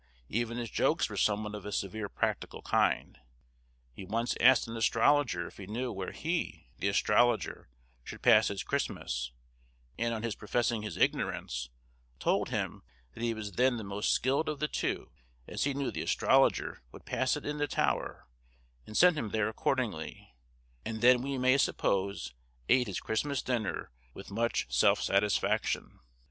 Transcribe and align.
Even 0.29 0.57
his 0.57 0.71
jokes 0.71 1.09
were 1.09 1.15
somewhat 1.15 1.53
of 1.53 1.63
a 1.63 1.71
severe 1.71 2.09
practical 2.09 2.63
kind; 2.63 3.19
he 3.93 4.03
once 4.03 4.35
asked 4.41 4.67
an 4.67 4.75
astrologer 4.75 5.45
if 5.45 5.57
he 5.57 5.67
knew 5.67 5.91
where 5.91 6.11
he, 6.11 6.69
the 6.79 6.87
astrologer, 6.87 7.69
should 8.03 8.23
pass 8.23 8.47
his 8.47 8.63
Christmas, 8.63 9.31
and 9.99 10.11
on 10.11 10.23
his 10.23 10.33
professing 10.33 10.81
his 10.81 10.97
ignorance, 10.97 11.69
told 12.17 12.49
him 12.49 12.81
that 13.13 13.21
he 13.21 13.35
was 13.35 13.51
then 13.51 13.77
the 13.77 13.83
most 13.83 14.11
skilled 14.11 14.49
of 14.49 14.57
the 14.59 14.67
two, 14.67 15.11
as 15.47 15.65
he 15.65 15.73
knew 15.75 15.91
the 15.91 16.01
astrologer 16.01 16.81
would 16.91 17.05
pass 17.05 17.37
it 17.37 17.45
in 17.45 17.59
the 17.59 17.67
Tower, 17.67 18.27
and 18.87 18.97
sent 18.97 19.15
him 19.15 19.29
there 19.29 19.49
accordingly, 19.49 20.33
and 20.83 21.01
then 21.01 21.21
we 21.21 21.37
may 21.37 21.59
suppose 21.59 22.33
ate 22.69 22.87
his 22.87 22.99
Christmas 22.99 23.43
dinner 23.43 23.91
with 24.15 24.31
much 24.31 24.65
self 24.67 24.99
satisfaction. 24.99 25.99